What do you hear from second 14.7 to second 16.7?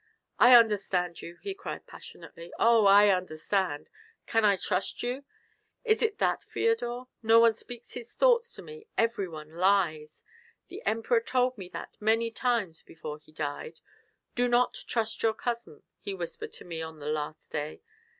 trust your cousin,' he whispered to